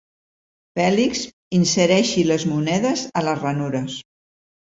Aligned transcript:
Fèlix 0.77 1.19
insereixi 1.57 2.25
les 2.29 2.45
monedes 2.53 3.05
a 3.21 3.23
les 3.27 3.39
ranures. 3.45 4.01